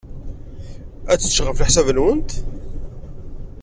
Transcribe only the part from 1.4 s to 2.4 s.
ɣef leḥsab-nwen?